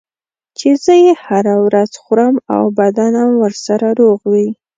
چې 0.57 0.69
زه 0.83 0.93
یې 1.03 1.13
هره 1.25 1.55
ورځ 1.65 1.91
خورم 2.01 2.35
او 2.55 2.63
بدنم 2.79 3.29
ورسره 3.43 3.87
روغ 3.99 4.19
وي. 4.31 4.47